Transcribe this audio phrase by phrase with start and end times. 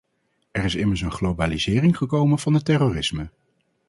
[0.51, 3.29] Er is immers een globalisering gekomen van het terrorisme.